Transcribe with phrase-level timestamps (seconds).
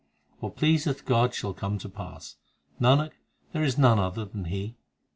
[0.39, 2.37] What pleaseth God shall come to pass;
[2.81, 3.11] Nanak,
[3.53, 4.73] there is none other than He.